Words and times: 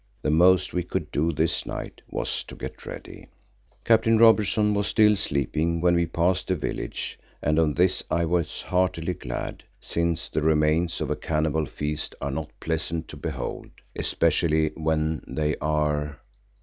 The 0.23 0.31
most 0.31 0.73
we 0.73 0.81
could 0.81 1.11
do 1.11 1.31
this 1.31 1.63
night 1.63 2.01
was 2.09 2.43
to 2.45 2.55
get 2.55 2.87
ready. 2.87 3.27
Captain 3.85 4.17
Robertson 4.17 4.73
was 4.73 4.87
still 4.87 5.15
sleeping 5.15 5.79
when 5.79 5.93
we 5.93 6.07
passed 6.07 6.47
the 6.47 6.55
village 6.55 7.19
and 7.39 7.59
of 7.59 7.75
this 7.75 8.01
I 8.09 8.25
was 8.25 8.63
heartily 8.63 9.13
glad, 9.13 9.63
since 9.79 10.27
the 10.27 10.41
remains 10.41 11.01
of 11.01 11.11
a 11.11 11.15
cannibal 11.15 11.67
feast 11.67 12.15
are 12.19 12.31
not 12.31 12.49
pleasant 12.59 13.09
to 13.09 13.15
behold, 13.15 13.69
especially 13.95 14.69
when 14.69 15.23
they 15.27 15.55
are——! 15.57 16.19